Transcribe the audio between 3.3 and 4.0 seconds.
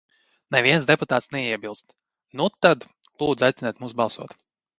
aiciniet mūs